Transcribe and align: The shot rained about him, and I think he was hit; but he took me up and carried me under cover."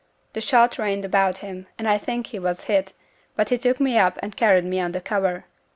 The 0.33 0.41
shot 0.41 0.79
rained 0.79 1.05
about 1.05 1.37
him, 1.45 1.67
and 1.77 1.87
I 1.87 1.99
think 1.99 2.25
he 2.25 2.39
was 2.39 2.63
hit; 2.63 2.93
but 3.35 3.49
he 3.49 3.57
took 3.59 3.79
me 3.79 3.99
up 3.99 4.17
and 4.23 4.35
carried 4.35 4.65
me 4.65 4.79
under 4.79 4.99
cover." 4.99 5.45